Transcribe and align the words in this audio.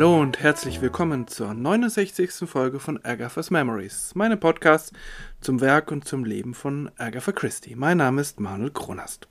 herzlich 0.00 0.80
willkommen 0.80 1.26
zur 1.26 1.52
69. 1.54 2.48
Folge 2.48 2.78
von 2.78 3.04
Agatha's 3.04 3.50
Memories, 3.50 4.14
meinem 4.14 4.38
Podcast 4.38 4.92
zum 5.40 5.60
Werk 5.60 5.90
und 5.90 6.06
zum 6.06 6.24
Leben 6.24 6.54
von 6.54 6.88
Agatha 6.98 7.32
Christie. 7.32 7.74
Mein 7.74 7.96
Name 7.96 8.20
ist 8.20 8.38
Manuel 8.38 8.70
Kronast. 8.70 9.26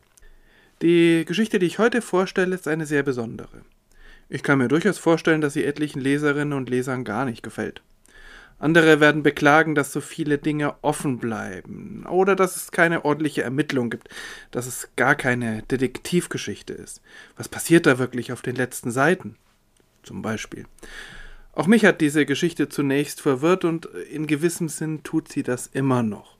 Die 0.82 1.24
Geschichte, 1.26 1.58
die 1.60 1.68
ich 1.68 1.80
heute 1.80 2.02
vorstelle, 2.02 2.54
ist 2.54 2.68
eine 2.68 2.86
sehr 2.86 3.04
besondere. 3.04 3.62
Ich 4.28 4.44
kann 4.44 4.58
mir 4.58 4.68
durchaus 4.68 4.98
vorstellen, 4.98 5.40
dass 5.40 5.54
sie 5.54 5.64
etlichen 5.64 6.02
Leserinnen 6.02 6.52
und 6.52 6.70
Lesern 6.70 7.06
gar 7.06 7.24
nicht 7.24 7.44
gefällt. 7.44 7.82
Andere 8.60 9.00
werden 9.00 9.24
beklagen, 9.24 9.74
dass 9.74 9.94
so 9.94 10.02
viele 10.02 10.38
Dinge 10.38 10.76
offen 10.82 11.18
bleiben 11.18 12.06
oder 12.10 12.36
dass 12.36 12.58
es 12.58 12.72
keine 12.72 13.06
ordentliche 13.06 13.42
Ermittlung 13.42 13.90
gibt, 13.90 14.10
dass 14.52 14.68
es 14.68 14.90
gar 14.98 15.16
keine 15.16 15.62
Detektivgeschichte 15.62 16.74
ist. 16.74 17.02
Was 17.38 17.48
passiert 17.48 17.86
da 17.86 18.00
wirklich 18.00 18.34
auf 18.34 18.42
den 18.42 18.58
letzten 18.58 18.92
Seiten? 18.92 19.38
Zum 20.08 20.22
Beispiel. 20.22 20.66
Auch 21.52 21.68
mich 21.68 21.84
hat 21.84 22.00
diese 22.00 22.26
Geschichte 22.26 22.70
zunächst 22.70 23.20
verwirrt 23.20 23.66
und 23.66 23.88
in 24.10 24.26
gewissem 24.26 24.70
Sinn 24.70 25.04
tut 25.04 25.28
sie 25.28 25.44
das 25.44 25.68
immer 25.68 26.02
noch. 26.02 26.38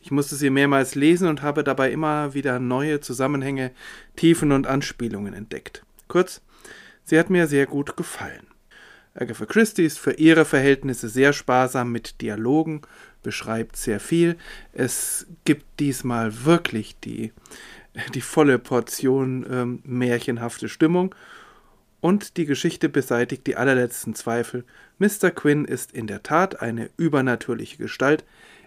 Ich 0.00 0.10
musste 0.10 0.36
sie 0.36 0.48
mehrmals 0.48 0.94
lesen 0.94 1.28
und 1.28 1.42
habe 1.42 1.62
dabei 1.62 1.92
immer 1.92 2.32
wieder 2.32 2.58
neue 2.58 3.00
Zusammenhänge, 3.00 3.72
Tiefen 4.16 4.52
und 4.52 4.66
Anspielungen 4.66 5.34
entdeckt. 5.34 5.84
Kurz, 6.08 6.40
sie 7.04 7.18
hat 7.18 7.28
mir 7.28 7.46
sehr 7.46 7.66
gut 7.66 7.94
gefallen. 7.94 8.46
Agatha 9.12 9.44
Christie 9.44 9.84
ist 9.84 9.98
für 9.98 10.12
ihre 10.12 10.46
Verhältnisse 10.46 11.10
sehr 11.10 11.34
sparsam 11.34 11.92
mit 11.92 12.22
Dialogen, 12.22 12.80
beschreibt 13.22 13.76
sehr 13.76 14.00
viel. 14.00 14.36
Es 14.72 15.26
gibt 15.44 15.66
diesmal 15.78 16.46
wirklich 16.46 16.98
die, 17.00 17.32
die 18.14 18.22
volle 18.22 18.58
Portion 18.58 19.44
ähm, 19.50 19.82
märchenhafte 19.84 20.70
Stimmung. 20.70 21.14
Und 22.00 22.36
die 22.36 22.46
Geschichte 22.46 22.88
beseitigt 22.88 23.46
die 23.46 23.56
allerletzten 23.56 24.14
Zweifel. 24.14 24.64
Mr. 24.98 25.30
Quinn 25.30 25.64
ist 25.64 25.92
in 25.92 26.06
der 26.06 26.22
Tat 26.22 26.60
eine 26.62 26.90
übernatürliche 26.96 27.76
Gestalt. 27.76 28.24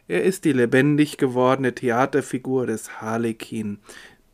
Er 0.07 0.23
ist 0.23 0.45
die 0.45 0.53
lebendig 0.53 1.17
gewordene 1.17 1.73
Theaterfigur 1.73 2.67
des 2.67 3.01
Harlekin, 3.01 3.79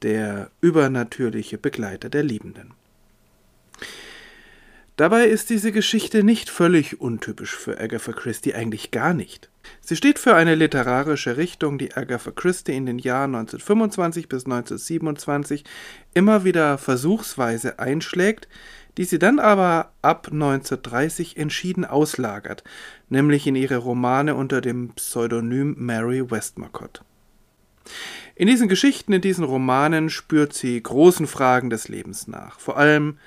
der 0.01 0.51
übernatürliche 0.61 1.57
Begleiter 1.57 2.09
der 2.09 2.23
Liebenden. 2.23 2.73
Dabei 4.99 5.27
ist 5.27 5.49
diese 5.49 5.71
Geschichte 5.71 6.23
nicht 6.23 6.49
völlig 6.49 6.99
untypisch 6.99 7.55
für 7.55 7.79
Agatha 7.79 8.11
Christie, 8.11 8.53
eigentlich 8.53 8.91
gar 8.91 9.13
nicht. 9.13 9.49
Sie 9.79 9.95
steht 9.95 10.19
für 10.19 10.35
eine 10.35 10.55
literarische 10.55 11.37
Richtung, 11.37 11.77
die 11.77 11.93
Agatha 11.93 12.31
Christie 12.31 12.75
in 12.75 12.85
den 12.85 12.99
Jahren 12.99 13.33
1925 13.33 14.27
bis 14.27 14.43
1927 14.43 15.63
immer 16.13 16.43
wieder 16.43 16.77
versuchsweise 16.77 17.79
einschlägt, 17.79 18.49
die 18.97 19.05
sie 19.05 19.19
dann 19.19 19.39
aber 19.39 19.91
ab 20.01 20.29
1930 20.31 21.37
entschieden 21.37 21.85
auslagert, 21.85 22.63
nämlich 23.09 23.47
in 23.47 23.55
ihre 23.55 23.77
Romane 23.77 24.35
unter 24.35 24.61
dem 24.61 24.89
Pseudonym 24.89 25.75
Mary 25.77 26.29
Westmacott. 26.29 27.03
In 28.35 28.47
diesen 28.47 28.69
Geschichten, 28.69 29.13
in 29.13 29.21
diesen 29.21 29.43
Romanen 29.43 30.09
spürt 30.09 30.53
sie 30.53 30.81
großen 30.81 31.27
Fragen 31.27 31.69
des 31.69 31.87
Lebens 31.87 32.27
nach, 32.27 32.59
vor 32.59 32.77
allem 32.77 33.17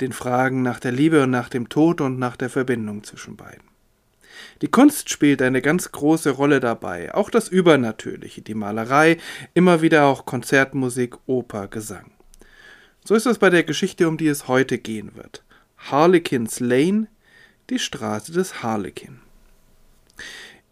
den 0.00 0.12
Fragen 0.12 0.62
nach 0.62 0.80
der 0.80 0.92
Liebe 0.92 1.24
und 1.24 1.30
nach 1.30 1.48
dem 1.48 1.68
Tod 1.68 2.00
und 2.00 2.18
nach 2.18 2.36
der 2.36 2.50
Verbindung 2.50 3.02
zwischen 3.04 3.36
beiden. 3.36 3.68
Die 4.62 4.68
Kunst 4.68 5.10
spielt 5.10 5.42
eine 5.42 5.62
ganz 5.62 5.92
große 5.92 6.30
Rolle 6.30 6.60
dabei, 6.60 7.14
auch 7.14 7.30
das 7.30 7.48
Übernatürliche, 7.48 8.42
die 8.42 8.54
Malerei, 8.54 9.18
immer 9.54 9.82
wieder 9.82 10.06
auch 10.06 10.26
Konzertmusik, 10.26 11.16
Oper, 11.26 11.68
Gesang. 11.68 12.10
So 13.08 13.14
ist 13.14 13.24
es 13.24 13.38
bei 13.38 13.48
der 13.48 13.62
Geschichte, 13.62 14.06
um 14.06 14.18
die 14.18 14.26
es 14.26 14.48
heute 14.48 14.76
gehen 14.76 15.12
wird. 15.14 15.42
Harlequins 15.78 16.60
Lane, 16.60 17.06
die 17.70 17.78
Straße 17.78 18.32
des 18.32 18.62
Harlequin. 18.62 19.20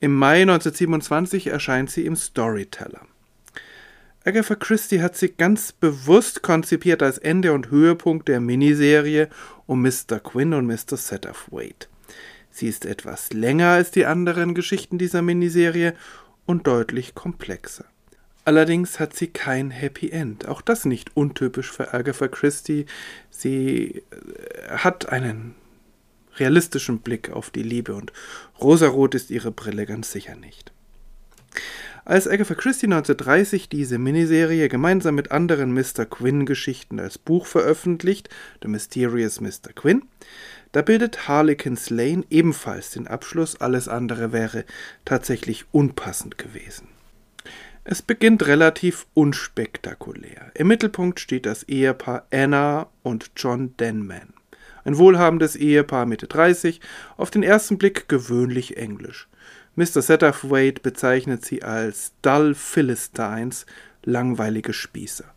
Im 0.01 0.15
Mai 0.15 0.43
1927 0.43 1.47
erscheint 1.47 1.91
sie 1.91 2.05
im 2.05 2.15
Storyteller. 2.15 3.07
Agatha 4.23 4.55
Christie 4.55 5.01
hat 5.01 5.17
sie 5.17 5.31
ganz 5.31 5.73
bewusst 5.73 6.43
konzipiert 6.43 7.03
als 7.03 7.17
Ende 7.17 7.55
und 7.55 7.71
Höhepunkt 7.71 8.29
der 8.29 8.41
Miniserie 8.41 9.31
um 9.65 9.81
Mr. 9.81 10.21
Quinn 10.23 10.53
und 10.53 10.67
Mr. 10.67 10.99
Satterthwaite. 10.99 11.89
Sie 12.51 12.69
ist 12.69 12.85
etwas 12.85 13.33
länger 13.33 13.69
als 13.69 13.93
die 13.93 14.05
anderen 14.05 14.55
Geschichten 14.55 14.99
dieser 14.99 15.23
Miniserie 15.23 15.95
und 16.45 16.67
deutlich 16.67 17.15
komplexer. 17.15 17.87
Allerdings 18.47 19.01
hat 19.01 19.17
sie 19.17 19.27
kein 19.27 19.73
Happy 19.73 20.11
End. 20.11 20.47
Auch 20.47 20.61
das 20.61 20.85
nicht 20.85 21.17
untypisch 21.17 21.73
für 21.73 21.93
Agatha 21.93 22.29
Christie. 22.29 22.87
Sie 23.29 24.05
äh, 24.13 24.69
hat 24.69 25.09
einen 25.09 25.57
realistischen 26.37 27.01
Blick 27.01 27.31
auf 27.31 27.51
die 27.51 27.65
Liebe 27.65 27.97
und 27.97 28.13
rosarot 28.61 29.17
ist 29.17 29.33
ihre 29.33 29.51
Brille 29.51 29.85
ganz 29.85 30.13
sicher 30.13 30.37
nicht. 30.37 30.71
Als 32.05 32.29
Agatha 32.29 32.55
Christie 32.55 32.87
1930 32.87 33.69
diese 33.69 33.99
Miniserie 33.99 34.69
gemeinsam 34.69 35.17
mit 35.17 35.33
anderen 35.33 35.75
Mr. 35.75 36.05
Quinn-Geschichten 36.09 37.01
als 37.01 37.19
Buch 37.19 37.47
veröffentlicht, 37.47 38.29
The 38.63 38.69
Mysterious 38.69 39.41
Mr. 39.41 39.73
Quinn, 39.75 40.05
da 40.71 40.83
bildet 40.83 41.27
Harlequin's 41.27 41.91
Lane 41.91 42.23
ebenfalls 42.31 42.93
den 42.93 43.09
Abschluss, 43.09 43.57
alles 43.57 43.89
andere 43.89 44.31
wäre 44.31 44.65
tatsächlich 45.05 45.65
unpassend 45.73 46.39
gewesen. 46.39 46.96
Es 47.89 48.03
beginnt 48.03 48.45
relativ 48.49 49.07
unspektakulär. 49.15 50.51
Im 50.55 50.67
Mittelpunkt 50.67 51.21
steht 51.21 51.47
das 51.47 51.63
Ehepaar 51.63 52.27
Anna 52.33 52.89
und 53.05 53.31
John 53.37 53.77
Denman. 53.79 54.35
Ein 54.85 54.99
wohlhabendes 54.99 55.55
Ehepaar 55.55 56.05
Mitte 56.05 56.27
30, 56.27 56.81
auf 57.17 57.31
den 57.31 57.45
ersten 57.45 57.79
Blick 57.79 58.09
gewöhnlich 58.09 58.77
englisch. 58.77 59.29
Mr. 59.77 60.03
Satterthwaite 60.03 60.83
bezeichnet 60.83 61.45
sie 61.45 61.63
als 61.63 62.13
Dull 62.23 62.57
Philistines, 62.57 63.67
langweilige 64.03 64.73
Spießer. 64.73 65.33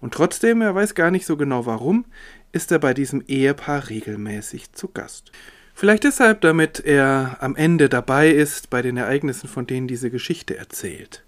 Und 0.00 0.14
trotzdem, 0.14 0.62
er 0.62 0.74
weiß 0.74 0.94
gar 0.94 1.10
nicht 1.10 1.26
so 1.26 1.36
genau 1.36 1.66
warum, 1.66 2.06
ist 2.52 2.72
er 2.72 2.78
bei 2.78 2.94
diesem 2.94 3.22
Ehepaar 3.26 3.90
regelmäßig 3.90 4.72
zu 4.72 4.88
Gast. 4.88 5.32
Vielleicht 5.74 6.04
deshalb, 6.04 6.40
damit 6.40 6.80
er 6.80 7.36
am 7.40 7.56
Ende 7.56 7.90
dabei 7.90 8.30
ist 8.30 8.70
bei 8.70 8.80
den 8.80 8.96
Ereignissen, 8.96 9.48
von 9.48 9.66
denen 9.66 9.86
diese 9.86 10.10
Geschichte 10.10 10.56
erzählt. 10.56 11.23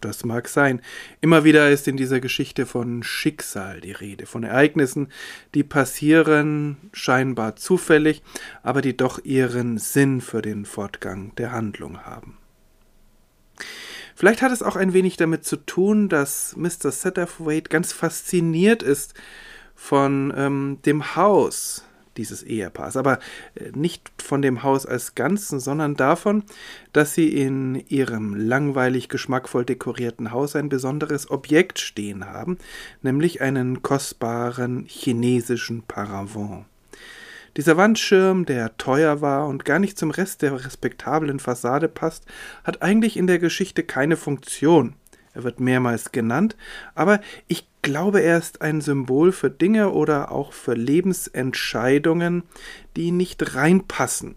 Das 0.00 0.24
mag 0.24 0.48
sein. 0.48 0.82
Immer 1.20 1.44
wieder 1.44 1.70
ist 1.70 1.88
in 1.88 1.96
dieser 1.96 2.20
Geschichte 2.20 2.66
von 2.66 3.02
Schicksal 3.02 3.80
die 3.80 3.92
Rede, 3.92 4.26
von 4.26 4.44
Ereignissen, 4.44 5.08
die 5.54 5.64
passieren 5.64 6.76
scheinbar 6.92 7.56
zufällig, 7.56 8.22
aber 8.62 8.82
die 8.82 8.96
doch 8.96 9.24
ihren 9.24 9.78
Sinn 9.78 10.20
für 10.20 10.42
den 10.42 10.64
Fortgang 10.64 11.34
der 11.36 11.52
Handlung 11.52 12.04
haben. 12.04 12.38
Vielleicht 14.14 14.42
hat 14.42 14.52
es 14.52 14.62
auch 14.62 14.76
ein 14.76 14.92
wenig 14.92 15.16
damit 15.16 15.44
zu 15.44 15.56
tun, 15.56 16.08
dass 16.08 16.56
Mr. 16.56 16.90
Satterthwaite 16.90 17.68
ganz 17.68 17.92
fasziniert 17.92 18.82
ist 18.82 19.14
von 19.74 20.32
ähm, 20.34 20.78
dem 20.86 21.16
Haus, 21.16 21.84
dieses 22.18 22.42
Ehepaars. 22.42 22.96
Aber 22.96 23.18
äh, 23.54 23.70
nicht 23.74 24.10
von 24.22 24.42
dem 24.42 24.62
Haus 24.62 24.86
als 24.86 25.14
Ganzen, 25.14 25.60
sondern 25.60 25.94
davon, 25.94 26.44
dass 26.92 27.14
sie 27.14 27.28
in 27.28 27.82
ihrem 27.88 28.34
langweilig 28.34 29.08
geschmackvoll 29.08 29.64
dekorierten 29.64 30.32
Haus 30.32 30.56
ein 30.56 30.68
besonderes 30.68 31.30
Objekt 31.30 31.78
stehen 31.78 32.26
haben, 32.26 32.58
nämlich 33.02 33.40
einen 33.40 33.82
kostbaren 33.82 34.84
chinesischen 34.86 35.82
Paravent. 35.82 36.66
Dieser 37.56 37.78
Wandschirm, 37.78 38.44
der 38.44 38.76
teuer 38.76 39.22
war 39.22 39.46
und 39.48 39.64
gar 39.64 39.78
nicht 39.78 39.98
zum 39.98 40.10
Rest 40.10 40.42
der 40.42 40.52
respektablen 40.62 41.40
Fassade 41.40 41.88
passt, 41.88 42.26
hat 42.64 42.82
eigentlich 42.82 43.16
in 43.16 43.26
der 43.26 43.38
Geschichte 43.38 43.82
keine 43.82 44.16
Funktion. 44.18 44.94
Er 45.36 45.44
wird 45.44 45.60
mehrmals 45.60 46.12
genannt, 46.12 46.56
aber 46.94 47.20
ich 47.46 47.68
glaube, 47.82 48.22
er 48.22 48.38
ist 48.38 48.62
ein 48.62 48.80
Symbol 48.80 49.32
für 49.32 49.50
Dinge 49.50 49.90
oder 49.90 50.32
auch 50.32 50.54
für 50.54 50.72
Lebensentscheidungen, 50.72 52.44
die 52.96 53.10
nicht 53.10 53.54
reinpassen 53.54 54.36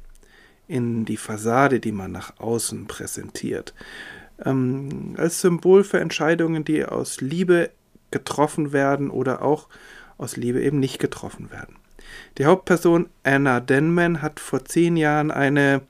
in 0.68 1.06
die 1.06 1.16
Fassade, 1.16 1.80
die 1.80 1.94
man 1.94 2.12
nach 2.12 2.38
außen 2.38 2.88
präsentiert. 2.88 3.74
Ähm, 4.44 5.16
als 5.18 5.40
Symbol 5.40 5.86
für 5.86 6.02
Entscheidungen, 6.02 6.66
die 6.66 6.84
aus 6.84 7.22
Liebe 7.22 7.70
getroffen 8.12 8.74
werden 8.74 9.10
oder 9.10 9.42
auch 9.42 9.70
aus 10.18 10.36
Liebe 10.36 10.62
eben 10.62 10.82
nicht 10.82 11.00
getroffen 11.00 11.50
werden. 11.50 11.78
Die 12.38 12.46
Hauptperson 12.46 13.08
Anna 13.24 13.62
Denman 13.62 14.22
hat 14.22 14.42
vor 14.42 14.66
zehn 14.66 14.98
Jahren 14.98 15.32
eine 15.32 15.82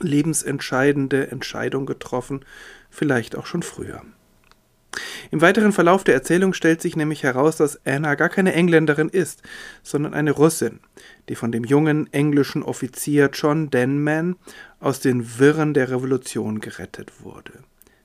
lebensentscheidende 0.00 1.30
Entscheidung 1.30 1.84
getroffen, 1.84 2.46
vielleicht 2.88 3.36
auch 3.36 3.44
schon 3.44 3.62
früher. 3.62 4.02
Im 5.32 5.40
weiteren 5.40 5.72
Verlauf 5.72 6.04
der 6.04 6.12
Erzählung 6.12 6.52
stellt 6.52 6.82
sich 6.82 6.94
nämlich 6.94 7.22
heraus, 7.22 7.56
dass 7.56 7.80
Anna 7.86 8.16
gar 8.16 8.28
keine 8.28 8.52
Engländerin 8.52 9.08
ist, 9.08 9.42
sondern 9.82 10.12
eine 10.12 10.30
Russin, 10.30 10.80
die 11.30 11.36
von 11.36 11.50
dem 11.50 11.64
jungen 11.64 12.12
englischen 12.12 12.62
Offizier 12.62 13.30
John 13.32 13.70
Denman 13.70 14.36
aus 14.78 15.00
den 15.00 15.38
Wirren 15.38 15.72
der 15.72 15.90
Revolution 15.90 16.60
gerettet 16.60 17.22
wurde. 17.22 17.52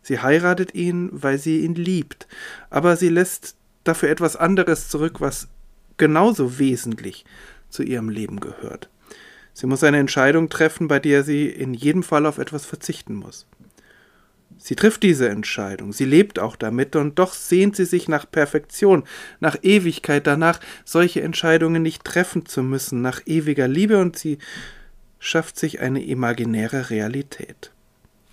Sie 0.02 0.22
heiratet 0.22 0.74
ihn, 0.74 1.10
weil 1.12 1.38
sie 1.38 1.66
ihn 1.66 1.76
liebt, 1.76 2.30
aber 2.70 2.96
sie 2.96 3.10
lässt 3.10 3.58
dafür 3.84 4.08
etwas 4.08 4.38
anderes 4.38 4.88
zurück, 4.88 5.20
was 5.20 5.50
genauso 5.98 6.60
wesentlich 6.60 7.26
zu 7.68 7.84
ihrem 7.84 8.08
Leben 8.08 8.40
gehört. 8.40 8.90
Sie 9.52 9.68
muss 9.68 9.84
eine 9.84 9.98
Entscheidung 9.98 10.48
treffen, 10.48 10.88
bei 10.88 11.00
der 11.00 11.24
sie 11.24 11.50
in 11.50 11.74
jedem 11.74 12.04
Fall 12.04 12.26
auf 12.26 12.38
etwas 12.38 12.66
verzichten 12.66 13.16
muss. 13.16 13.48
Sie 14.60 14.76
trifft 14.76 15.04
diese 15.04 15.30
Entscheidung, 15.30 15.94
sie 15.94 16.06
lebt 16.06 16.40
auch 16.40 16.56
damit, 16.56 16.96
und 16.96 17.20
doch 17.20 17.34
sehnt 17.34 17.76
sie 17.76 17.86
sich 17.86 18.08
nach 18.08 18.30
Perfektion, 18.30 19.04
nach 19.40 19.58
Ewigkeit, 19.62 20.26
danach 20.26 20.60
solche 20.84 21.22
Entscheidungen 21.22 21.84
nicht 21.84 22.04
treffen 22.04 22.46
zu 22.46 22.64
müssen, 22.64 23.02
nach 23.02 23.22
ewiger 23.26 23.68
Liebe, 23.68 24.00
und 24.00 24.18
sie 24.18 24.40
schafft 25.20 25.58
sich 25.58 25.80
eine 25.80 26.04
imaginäre 26.04 26.90
Realität. 26.90 27.72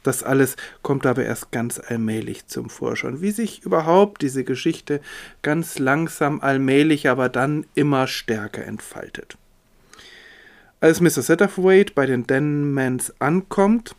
Das 0.03 0.23
alles 0.23 0.57
kommt 0.83 1.07
aber 1.07 1.25
erst 1.25 1.51
ganz 1.51 1.81
allmählich 1.81 2.47
zum 2.47 2.69
Vorschein, 2.69 3.23
wie 3.23 3.31
sich 3.31 3.63
überhaupt 3.63 4.21
diese 4.21 4.45
Geschichte 4.45 5.01
ganz 5.41 5.79
langsam, 5.79 6.41
allmählich, 6.41 7.09
aber 7.09 7.31
dann 7.31 7.67
immer 7.75 8.07
stärker 8.07 8.65
entfaltet. 8.65 9.39
Als 10.81 11.01
Mr. 11.01 11.23
Satterthwaite 11.23 11.95
bei 11.95 12.05
den 12.05 12.27
Denmans 12.27 13.15
ankommt, 13.19 13.97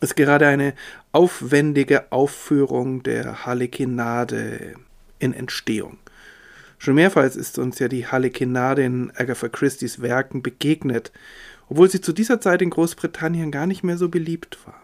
ist 0.00 0.16
gerade 0.16 0.46
eine 0.46 0.74
aufwendige 1.12 2.12
Aufführung 2.12 3.02
der 3.02 3.46
Harlekinade 3.46 4.74
in 5.18 5.32
Entstehung. 5.32 5.98
Schon 6.78 6.96
mehrfach 6.96 7.24
ist 7.24 7.58
uns 7.58 7.78
ja 7.78 7.88
die 7.88 8.06
Harlekinade 8.06 8.82
in 8.82 9.12
Agatha 9.16 9.48
Christie's 9.48 10.02
Werken 10.02 10.42
begegnet, 10.42 11.12
obwohl 11.68 11.90
sie 11.90 12.00
zu 12.00 12.12
dieser 12.12 12.40
Zeit 12.40 12.60
in 12.60 12.70
Großbritannien 12.70 13.50
gar 13.50 13.66
nicht 13.66 13.84
mehr 13.84 13.96
so 13.96 14.08
beliebt 14.08 14.58
war. 14.66 14.82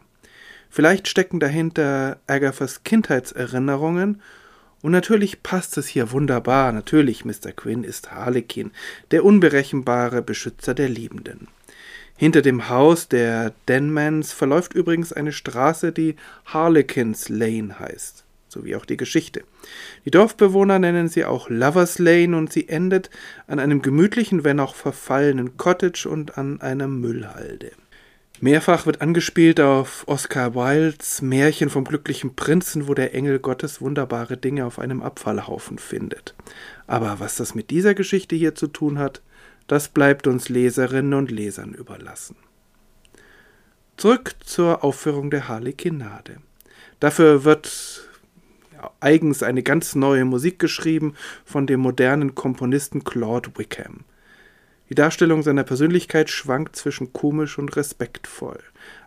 Vielleicht 0.71 1.09
stecken 1.09 1.41
dahinter 1.41 2.21
Agathas 2.27 2.85
Kindheitserinnerungen 2.85 4.23
und 4.83 4.93
natürlich 4.93 5.43
passt 5.43 5.77
es 5.77 5.89
hier 5.89 6.13
wunderbar. 6.13 6.73
Natürlich, 6.73 7.25
Mr. 7.25 7.53
Quinn 7.55 7.85
ist 7.85 8.13
Harlekin, 8.13 8.71
der 9.11 9.25
unberechenbare 9.25 10.23
Beschützer 10.23 10.73
der 10.73 10.89
Liebenden. 10.89 11.49
Hinter 12.21 12.43
dem 12.43 12.69
Haus 12.69 13.09
der 13.09 13.55
Denmans 13.67 14.35
verläuft 14.35 14.75
übrigens 14.75 15.11
eine 15.11 15.33
Straße, 15.33 15.91
die 15.91 16.17
Harlequins 16.45 17.31
Lane 17.31 17.79
heißt, 17.79 18.25
sowie 18.47 18.77
auch 18.77 18.85
die 18.85 18.99
Geschichte. 18.99 19.43
Die 20.05 20.11
Dorfbewohner 20.11 20.79
nennen 20.79 21.09
sie 21.09 21.25
auch 21.25 21.49
Lovers 21.49 21.99
Lane 21.99 22.37
und 22.37 22.53
sie 22.53 22.69
endet 22.69 23.09
an 23.47 23.59
einem 23.59 23.81
gemütlichen, 23.81 24.45
wenn 24.45 24.61
auch 24.61 24.75
verfallenen 24.75 25.57
Cottage 25.57 26.07
und 26.11 26.37
an 26.37 26.61
einer 26.61 26.89
Müllhalde. 26.89 27.71
Mehrfach 28.39 28.85
wird 28.85 29.01
angespielt 29.01 29.59
auf 29.59 30.05
Oscar 30.07 30.55
Wildes 30.55 31.23
Märchen 31.23 31.71
vom 31.71 31.85
glücklichen 31.85 32.37
Prinzen, 32.37 32.87
wo 32.87 32.93
der 32.93 33.15
Engel 33.15 33.39
Gottes 33.39 33.81
wunderbare 33.81 34.37
Dinge 34.37 34.67
auf 34.67 34.79
einem 34.79 35.03
Abfallhaufen 35.03 35.79
findet. 35.79 36.35
Aber 36.87 37.19
was 37.19 37.37
das 37.37 37.55
mit 37.55 37.71
dieser 37.71 37.95
Geschichte 37.95 38.37
hier 38.37 38.55
zu 38.55 38.67
tun 38.67 38.99
hat, 38.99 39.23
das 39.71 39.89
bleibt 39.89 40.27
uns 40.27 40.49
Leserinnen 40.49 41.15
und 41.15 41.31
Lesern 41.31 41.75
überlassen. 41.75 42.35
Zurück 43.97 44.35
zur 44.41 44.83
Aufführung 44.83 45.31
der 45.31 45.47
Harlekinade. 45.47 46.39
Dafür 46.99 47.45
wird 47.45 48.09
eigens 48.99 49.45
eine 49.45 49.63
ganz 49.63 49.95
neue 49.95 50.25
Musik 50.25 50.59
geschrieben 50.59 51.15
von 51.45 51.69
dem 51.69 51.79
modernen 51.79 52.35
Komponisten 52.35 53.05
Claude 53.05 53.51
Wickham. 53.57 54.01
Die 54.89 54.97
Darstellung 54.97 55.45
seiner 55.45 55.63
Persönlichkeit 55.63 56.31
schwankt 56.31 56.75
zwischen 56.75 57.13
komisch 57.13 57.57
und 57.57 57.77
respektvoll. 57.77 58.59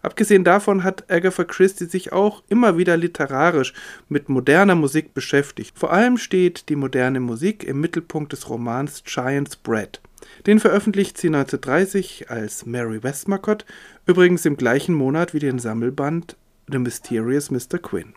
Abgesehen 0.01 0.45
davon 0.45 0.85
hat 0.85 1.11
Agatha 1.11 1.43
Christie 1.43 1.87
sich 1.87 2.13
auch 2.13 2.41
immer 2.47 2.77
wieder 2.77 2.95
literarisch 2.95 3.73
mit 4.07 4.29
moderner 4.29 4.75
Musik 4.75 5.13
beschäftigt. 5.13 5.77
Vor 5.77 5.91
allem 5.91 6.17
steht 6.17 6.69
die 6.69 6.77
moderne 6.77 7.19
Musik 7.19 7.65
im 7.65 7.81
Mittelpunkt 7.81 8.31
des 8.31 8.49
Romans 8.49 9.03
Giant's 9.03 9.57
Bread. 9.57 9.99
Den 10.45 10.59
veröffentlicht 10.59 11.17
sie 11.17 11.27
1930 11.27 12.29
als 12.29 12.65
Mary 12.65 13.01
Westmacott, 13.03 13.65
übrigens 14.05 14.45
im 14.45 14.57
gleichen 14.57 14.93
Monat 14.93 15.33
wie 15.33 15.39
den 15.39 15.59
Sammelband 15.59 16.37
The 16.71 16.79
Mysterious 16.79 17.51
Mr. 17.51 17.79
Quinn. 17.81 18.13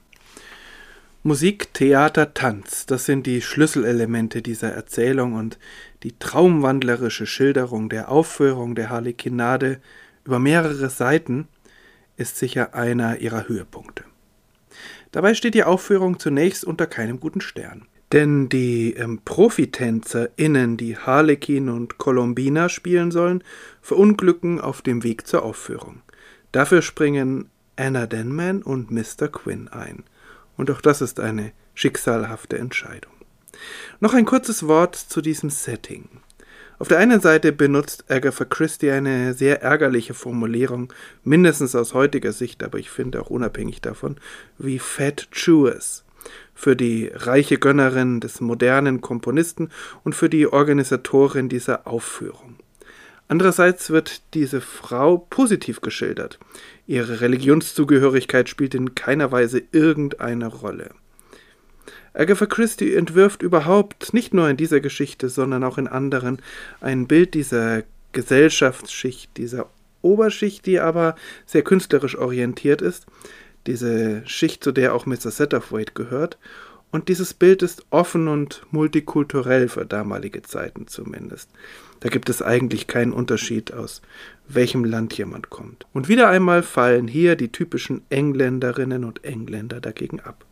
Musik, 1.22 1.74
Theater, 1.74 2.34
Tanz, 2.34 2.86
das 2.86 3.04
sind 3.04 3.26
die 3.26 3.42
Schlüsselelemente 3.42 4.42
dieser 4.42 4.72
Erzählung 4.72 5.34
und 5.34 5.58
die 6.04 6.16
traumwandlerische 6.16 7.26
Schilderung 7.26 7.88
der 7.88 8.10
Aufführung 8.10 8.76
der 8.76 8.90
Harlekinade 8.90 9.80
über 10.24 10.38
mehrere 10.38 10.88
Seiten 10.88 11.48
ist 12.16 12.36
sicher 12.36 12.74
einer 12.74 13.18
ihrer 13.18 13.48
Höhepunkte. 13.48 14.04
Dabei 15.10 15.34
steht 15.34 15.54
die 15.54 15.64
Aufführung 15.64 16.20
zunächst 16.20 16.64
unter 16.64 16.86
keinem 16.86 17.18
guten 17.18 17.40
Stern. 17.40 17.86
Denn 18.12 18.48
die 18.48 18.94
ähm, 18.94 19.20
ProfitänzerInnen, 19.24 20.76
die 20.76 20.96
Harlekin 20.96 21.68
und 21.68 21.98
Colombina 21.98 22.68
spielen 22.68 23.10
sollen, 23.10 23.42
verunglücken 23.82 24.60
auf 24.60 24.82
dem 24.82 25.02
Weg 25.02 25.26
zur 25.26 25.42
Aufführung. 25.42 26.02
Dafür 26.52 26.82
springen 26.82 27.50
Anna 27.74 28.06
Denman 28.06 28.62
und 28.62 28.90
Mr. 28.90 29.28
Quinn 29.28 29.68
ein– 29.68 30.04
und 30.56 30.70
auch 30.70 30.80
das 30.80 31.00
ist 31.00 31.20
eine 31.20 31.52
schicksalhafte 31.74 32.58
Entscheidung. 32.58 33.12
Noch 34.00 34.14
ein 34.14 34.24
kurzes 34.24 34.66
Wort 34.66 34.96
zu 34.96 35.20
diesem 35.20 35.50
Setting. 35.50 36.08
Auf 36.78 36.88
der 36.88 36.98
einen 36.98 37.20
Seite 37.20 37.52
benutzt 37.52 38.04
Agatha 38.10 38.44
Christie 38.44 38.90
eine 38.90 39.32
sehr 39.32 39.62
ärgerliche 39.62 40.12
Formulierung, 40.12 40.92
mindestens 41.24 41.74
aus 41.74 41.94
heutiger 41.94 42.32
Sicht, 42.32 42.62
aber 42.62 42.78
ich 42.78 42.90
finde 42.90 43.20
auch 43.20 43.30
unabhängig 43.30 43.80
davon, 43.80 44.16
wie 44.58 44.78
Fat 44.78 45.28
Jewess 45.32 46.04
für 46.54 46.76
die 46.76 47.10
reiche 47.12 47.58
Gönnerin 47.58 48.20
des 48.20 48.40
modernen 48.40 49.00
Komponisten 49.00 49.70
und 50.04 50.14
für 50.14 50.28
die 50.28 50.46
Organisatorin 50.46 51.48
dieser 51.48 51.86
Aufführung. 51.86 52.56
Andererseits 53.28 53.90
wird 53.90 54.22
diese 54.34 54.60
Frau 54.60 55.18
positiv 55.18 55.80
geschildert. 55.80 56.38
Ihre 56.86 57.20
Religionszugehörigkeit 57.20 58.48
spielt 58.48 58.74
in 58.74 58.94
keiner 58.94 59.32
Weise 59.32 59.62
irgendeine 59.72 60.46
Rolle. 60.46 60.90
Agatha 62.14 62.46
Christie 62.46 62.94
entwirft 62.94 63.42
überhaupt 63.42 64.14
nicht 64.14 64.32
nur 64.32 64.48
in 64.48 64.56
dieser 64.56 64.80
Geschichte, 64.80 65.28
sondern 65.28 65.64
auch 65.64 65.76
in 65.76 65.88
anderen 65.88 66.40
ein 66.80 67.06
Bild 67.06 67.34
dieser 67.34 67.82
Gesellschaftsschicht, 68.12 69.36
dieser 69.36 69.68
Oberschicht, 70.00 70.64
die 70.64 70.80
aber 70.80 71.16
sehr 71.44 71.62
künstlerisch 71.62 72.16
orientiert 72.16 72.80
ist, 72.80 73.06
diese 73.66 74.22
Schicht, 74.26 74.64
zu 74.64 74.72
der 74.72 74.94
auch 74.94 75.06
Mr. 75.06 75.30
Satterthwaite 75.30 75.92
gehört, 75.94 76.38
und 76.92 77.08
dieses 77.08 77.34
Bild 77.34 77.62
ist 77.62 77.84
offen 77.90 78.28
und 78.28 78.62
multikulturell 78.70 79.68
für 79.68 79.84
damalige 79.84 80.42
Zeiten 80.42 80.86
zumindest. 80.86 81.50
Da 82.00 82.08
gibt 82.08 82.28
es 82.28 82.42
eigentlich 82.42 82.86
keinen 82.86 83.12
Unterschied 83.12 83.72
aus 83.72 84.02
welchem 84.48 84.84
Land 84.84 85.16
jemand 85.18 85.50
kommt. 85.50 85.86
Und 85.92 86.08
wieder 86.08 86.28
einmal 86.28 86.62
fallen 86.62 87.08
hier 87.08 87.36
die 87.36 87.50
typischen 87.50 88.02
Engländerinnen 88.10 89.04
und 89.04 89.24
Engländer 89.24 89.80
dagegen 89.80 90.20
ab. 90.20 90.44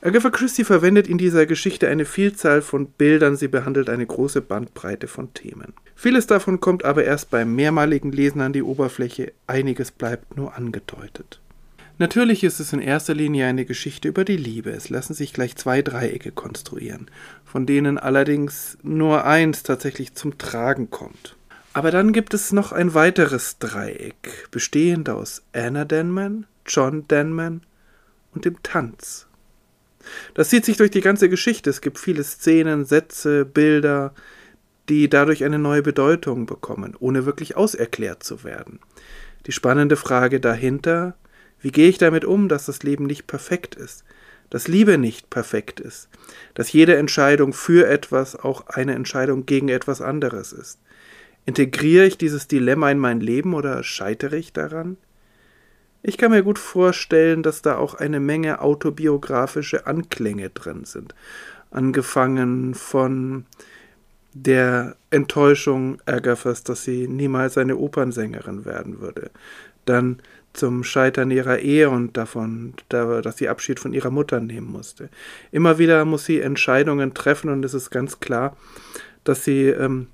Agatha 0.00 0.30
Christie 0.30 0.64
verwendet 0.64 1.08
in 1.08 1.16
dieser 1.16 1.46
Geschichte 1.46 1.88
eine 1.88 2.04
Vielzahl 2.04 2.60
von 2.60 2.86
Bildern, 2.86 3.36
sie 3.36 3.48
behandelt 3.48 3.88
eine 3.88 4.04
große 4.04 4.42
Bandbreite 4.42 5.08
von 5.08 5.32
Themen. 5.32 5.72
Vieles 5.94 6.26
davon 6.26 6.60
kommt 6.60 6.84
aber 6.84 7.04
erst 7.04 7.30
beim 7.30 7.54
mehrmaligen 7.54 8.12
Lesen 8.12 8.42
an 8.42 8.52
die 8.52 8.62
Oberfläche, 8.62 9.32
einiges 9.46 9.90
bleibt 9.90 10.36
nur 10.36 10.56
angedeutet. 10.56 11.40
Natürlich 11.98 12.42
ist 12.42 12.58
es 12.58 12.72
in 12.72 12.80
erster 12.80 13.14
Linie 13.14 13.46
eine 13.46 13.64
Geschichte 13.64 14.08
über 14.08 14.24
die 14.24 14.36
Liebe. 14.36 14.70
Es 14.70 14.88
lassen 14.88 15.14
sich 15.14 15.32
gleich 15.32 15.54
zwei 15.54 15.80
Dreiecke 15.80 16.32
konstruieren, 16.32 17.08
von 17.44 17.66
denen 17.66 17.98
allerdings 17.98 18.76
nur 18.82 19.24
eins 19.24 19.62
tatsächlich 19.62 20.14
zum 20.14 20.36
Tragen 20.36 20.90
kommt. 20.90 21.36
Aber 21.72 21.92
dann 21.92 22.12
gibt 22.12 22.34
es 22.34 22.52
noch 22.52 22.72
ein 22.72 22.94
weiteres 22.94 23.58
Dreieck, 23.58 24.48
bestehend 24.50 25.08
aus 25.08 25.42
Anna 25.52 25.84
Denman, 25.84 26.46
John 26.66 27.06
Denman 27.06 27.62
und 28.32 28.44
dem 28.44 28.60
Tanz. 28.62 29.26
Das 30.34 30.48
zieht 30.48 30.64
sich 30.64 30.76
durch 30.76 30.90
die 30.90 31.00
ganze 31.00 31.28
Geschichte. 31.28 31.70
Es 31.70 31.80
gibt 31.80 31.98
viele 31.98 32.24
Szenen, 32.24 32.84
Sätze, 32.84 33.44
Bilder, 33.44 34.14
die 34.88 35.08
dadurch 35.08 35.44
eine 35.44 35.58
neue 35.58 35.82
Bedeutung 35.82 36.46
bekommen, 36.46 36.94
ohne 36.98 37.24
wirklich 37.24 37.56
auserklärt 37.56 38.22
zu 38.22 38.44
werden. 38.44 38.80
Die 39.46 39.52
spannende 39.52 39.96
Frage 39.96 40.40
dahinter, 40.40 41.14
wie 41.64 41.72
gehe 41.72 41.88
ich 41.88 41.96
damit 41.96 42.26
um, 42.26 42.50
dass 42.50 42.66
das 42.66 42.82
Leben 42.82 43.06
nicht 43.06 43.26
perfekt 43.26 43.74
ist, 43.74 44.04
dass 44.50 44.68
Liebe 44.68 44.98
nicht 44.98 45.30
perfekt 45.30 45.80
ist, 45.80 46.10
dass 46.52 46.70
jede 46.70 46.94
Entscheidung 46.96 47.54
für 47.54 47.88
etwas 47.88 48.36
auch 48.36 48.66
eine 48.66 48.94
Entscheidung 48.94 49.46
gegen 49.46 49.70
etwas 49.70 50.02
anderes 50.02 50.52
ist? 50.52 50.78
Integriere 51.46 52.04
ich 52.04 52.18
dieses 52.18 52.48
Dilemma 52.48 52.90
in 52.90 52.98
mein 52.98 53.18
Leben 53.18 53.54
oder 53.54 53.82
scheitere 53.82 54.36
ich 54.36 54.52
daran? 54.52 54.98
Ich 56.02 56.18
kann 56.18 56.32
mir 56.32 56.42
gut 56.42 56.58
vorstellen, 56.58 57.42
dass 57.42 57.62
da 57.62 57.78
auch 57.78 57.94
eine 57.94 58.20
Menge 58.20 58.60
autobiografische 58.60 59.86
Anklänge 59.86 60.50
drin 60.50 60.84
sind. 60.84 61.14
Angefangen 61.70 62.74
von 62.74 63.46
der 64.34 64.96
Enttäuschung 65.08 65.96
Agathas, 66.04 66.62
dass 66.62 66.84
sie 66.84 67.08
niemals 67.08 67.56
eine 67.56 67.78
Opernsängerin 67.78 68.66
werden 68.66 69.00
würde. 69.00 69.30
Dann 69.84 70.20
zum 70.52 70.84
Scheitern 70.84 71.30
ihrer 71.30 71.58
Ehe 71.58 71.90
und 71.90 72.16
davon, 72.16 72.74
dass 72.88 73.36
sie 73.36 73.48
Abschied 73.48 73.80
von 73.80 73.92
ihrer 73.92 74.10
Mutter 74.10 74.40
nehmen 74.40 74.70
musste. 74.70 75.10
Immer 75.50 75.78
wieder 75.78 76.04
muss 76.04 76.24
sie 76.24 76.40
Entscheidungen 76.40 77.12
treffen 77.12 77.50
und 77.50 77.64
es 77.64 77.74
ist 77.74 77.90
ganz 77.90 78.20
klar, 78.20 78.56
dass 79.24 79.44
sie 79.44 79.66
ähm, 79.66 80.06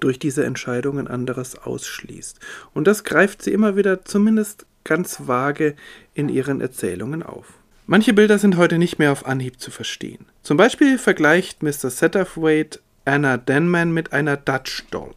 durch 0.00 0.18
diese 0.18 0.44
Entscheidungen 0.44 1.08
anderes 1.08 1.56
ausschließt. 1.56 2.38
Und 2.74 2.86
das 2.86 3.04
greift 3.04 3.42
sie 3.42 3.52
immer 3.52 3.76
wieder 3.76 4.04
zumindest 4.04 4.66
ganz 4.84 5.26
vage 5.26 5.74
in 6.14 6.28
ihren 6.28 6.60
Erzählungen 6.60 7.22
auf. 7.22 7.46
Manche 7.86 8.12
Bilder 8.12 8.38
sind 8.38 8.56
heute 8.56 8.78
nicht 8.78 8.98
mehr 8.98 9.12
auf 9.12 9.26
Anhieb 9.26 9.60
zu 9.60 9.70
verstehen. 9.70 10.26
Zum 10.42 10.56
Beispiel 10.56 10.98
vergleicht 10.98 11.62
Mr. 11.62 11.90
Satterthwaite 11.90 12.80
Anna 13.04 13.36
Denman 13.36 13.92
mit 13.92 14.12
einer 14.12 14.36
Dutch 14.36 14.84
Doll. 14.90 15.14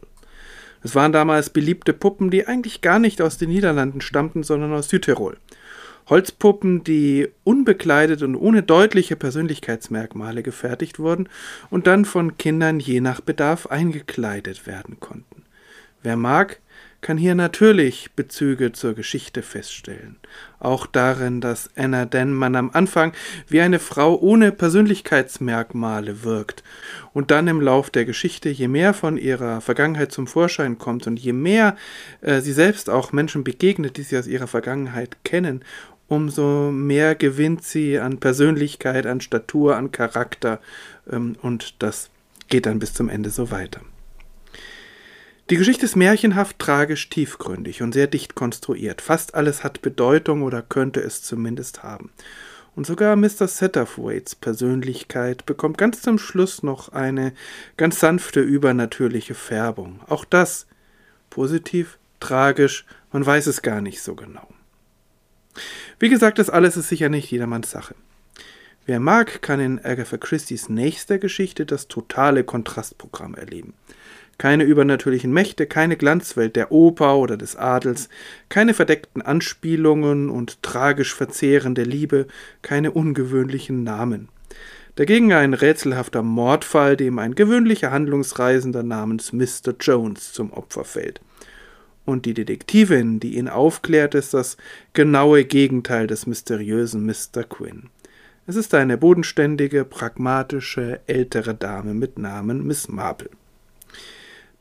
Es 0.82 0.94
waren 0.94 1.12
damals 1.12 1.50
beliebte 1.50 1.92
Puppen, 1.92 2.30
die 2.30 2.46
eigentlich 2.46 2.80
gar 2.80 2.98
nicht 2.98 3.20
aus 3.20 3.38
den 3.38 3.50
Niederlanden 3.50 4.00
stammten, 4.00 4.42
sondern 4.42 4.72
aus 4.72 4.88
Südtirol. 4.88 5.36
Holzpuppen, 6.08 6.84
die 6.84 7.28
unbekleidet 7.42 8.22
und 8.22 8.36
ohne 8.36 8.62
deutliche 8.62 9.16
Persönlichkeitsmerkmale 9.16 10.42
gefertigt 10.42 10.98
wurden 10.98 11.28
und 11.68 11.86
dann 11.88 12.04
von 12.04 12.36
Kindern 12.36 12.78
je 12.78 13.00
nach 13.00 13.20
Bedarf 13.20 13.66
eingekleidet 13.66 14.66
werden 14.66 15.00
konnten. 15.00 15.42
Wer 16.02 16.16
mag, 16.16 16.60
kann 17.00 17.18
hier 17.18 17.34
natürlich 17.34 18.10
Bezüge 18.16 18.72
zur 18.72 18.94
Geschichte 18.94 19.42
feststellen. 19.42 20.16
Auch 20.58 20.86
darin, 20.86 21.40
dass 21.40 21.70
Anna 21.76 22.04
Denman 22.04 22.56
am 22.56 22.70
Anfang 22.72 23.12
wie 23.48 23.60
eine 23.60 23.78
Frau 23.78 24.18
ohne 24.18 24.52
Persönlichkeitsmerkmale 24.52 26.24
wirkt 26.24 26.62
und 27.12 27.30
dann 27.30 27.48
im 27.48 27.60
Lauf 27.60 27.90
der 27.90 28.04
Geschichte, 28.04 28.48
je 28.48 28.68
mehr 28.68 28.94
von 28.94 29.16
ihrer 29.18 29.60
Vergangenheit 29.60 30.12
zum 30.12 30.26
Vorschein 30.26 30.78
kommt 30.78 31.06
und 31.06 31.18
je 31.18 31.32
mehr 31.32 31.76
äh, 32.20 32.40
sie 32.40 32.52
selbst 32.52 32.90
auch 32.90 33.12
Menschen 33.12 33.44
begegnet, 33.44 33.96
die 33.96 34.02
sie 34.02 34.18
aus 34.18 34.26
ihrer 34.26 34.46
Vergangenheit 34.46 35.18
kennen, 35.24 35.62
umso 36.08 36.70
mehr 36.70 37.14
gewinnt 37.14 37.64
sie 37.64 37.98
an 37.98 38.18
Persönlichkeit, 38.18 39.06
an 39.06 39.20
Statur, 39.20 39.76
an 39.76 39.92
Charakter 39.92 40.60
ähm, 41.10 41.36
und 41.42 41.82
das 41.82 42.10
geht 42.48 42.66
dann 42.66 42.78
bis 42.78 42.94
zum 42.94 43.08
Ende 43.08 43.30
so 43.30 43.50
weiter. 43.50 43.80
Die 45.48 45.56
Geschichte 45.56 45.84
ist 45.84 45.94
märchenhaft, 45.94 46.58
tragisch, 46.58 47.08
tiefgründig 47.08 47.80
und 47.80 47.92
sehr 47.92 48.08
dicht 48.08 48.34
konstruiert. 48.34 49.00
Fast 49.00 49.36
alles 49.36 49.62
hat 49.62 49.80
Bedeutung 49.80 50.42
oder 50.42 50.60
könnte 50.60 51.00
es 51.00 51.22
zumindest 51.22 51.84
haben. 51.84 52.10
Und 52.74 52.84
sogar 52.84 53.14
Mr. 53.14 53.46
Satterthwaites 53.46 54.34
Persönlichkeit 54.34 55.46
bekommt 55.46 55.78
ganz 55.78 56.02
zum 56.02 56.18
Schluss 56.18 56.64
noch 56.64 56.88
eine 56.88 57.32
ganz 57.76 58.00
sanfte 58.00 58.40
übernatürliche 58.40 59.34
Färbung. 59.34 60.00
Auch 60.08 60.24
das 60.24 60.66
positiv, 61.30 61.98
tragisch, 62.18 62.84
man 63.12 63.24
weiß 63.24 63.46
es 63.46 63.62
gar 63.62 63.80
nicht 63.80 64.02
so 64.02 64.16
genau. 64.16 64.48
Wie 66.00 66.08
gesagt, 66.08 66.40
das 66.40 66.50
alles 66.50 66.76
ist 66.76 66.88
sicher 66.88 67.08
nicht 67.08 67.30
jedermanns 67.30 67.70
Sache. 67.70 67.94
Wer 68.84 68.98
mag, 68.98 69.42
kann 69.42 69.60
in 69.60 69.84
Agatha 69.84 70.16
Christie's 70.16 70.68
nächster 70.68 71.18
Geschichte 71.18 71.66
das 71.66 71.86
totale 71.86 72.42
Kontrastprogramm 72.42 73.36
erleben. 73.36 73.74
Keine 74.38 74.64
übernatürlichen 74.64 75.32
Mächte, 75.32 75.66
keine 75.66 75.96
Glanzwelt 75.96 76.56
der 76.56 76.70
Oper 76.70 77.16
oder 77.16 77.36
des 77.36 77.56
Adels, 77.56 78.08
keine 78.48 78.74
verdeckten 78.74 79.22
Anspielungen 79.22 80.28
und 80.28 80.62
tragisch 80.62 81.14
verzehrende 81.14 81.84
Liebe, 81.84 82.26
keine 82.60 82.90
ungewöhnlichen 82.90 83.82
Namen. 83.82 84.28
Dagegen 84.96 85.32
ein 85.32 85.54
rätselhafter 85.54 86.22
Mordfall, 86.22 86.96
dem 86.96 87.18
ein 87.18 87.34
gewöhnlicher 87.34 87.90
Handlungsreisender 87.90 88.82
namens 88.82 89.32
Mr. 89.32 89.74
Jones 89.78 90.32
zum 90.32 90.52
Opfer 90.52 90.84
fällt. 90.84 91.20
Und 92.06 92.24
die 92.24 92.34
Detektivin, 92.34 93.20
die 93.20 93.36
ihn 93.36 93.48
aufklärt, 93.48 94.14
ist 94.14 94.32
das 94.32 94.56
genaue 94.92 95.44
Gegenteil 95.44 96.06
des 96.06 96.26
mysteriösen 96.26 97.04
Mr. 97.04 97.42
Quinn. 97.42 97.90
Es 98.46 98.54
ist 98.54 98.74
eine 98.74 98.96
bodenständige, 98.96 99.84
pragmatische, 99.84 101.00
ältere 101.06 101.54
Dame 101.54 101.94
mit 101.94 102.16
Namen 102.16 102.66
Miss 102.66 102.88
Marple. 102.88 103.30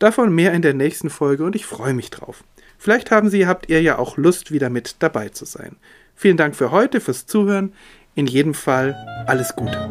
Davon 0.06 0.36
mehr 0.36 0.54
in 0.54 0.62
der 0.62 0.76
nächsten 0.76 1.10
Folge 1.10 1.44
und 1.44 1.56
ich 1.56 1.66
freue 1.66 1.96
mich 1.96 2.12
drauf. 2.12 2.44
Vielleicht 2.78 3.10
haben 3.10 3.32
Sie, 3.32 3.48
habt 3.48 3.70
ihr 3.70 3.82
ja 3.82 3.98
auch 3.98 4.18
Lust, 4.18 4.52
wieder 4.52 4.70
mit 4.70 4.98
dabei 5.00 5.30
zu 5.30 5.46
sein. 5.46 5.78
Vielen 6.14 6.38
Dank 6.38 6.56
für 6.56 6.70
heute, 6.70 7.02
fürs 7.02 7.26
Zuhören. 7.26 7.74
In 8.14 8.28
jedem 8.28 8.54
Fall 8.54 8.94
alles 9.26 9.56
Gute. 9.56 9.90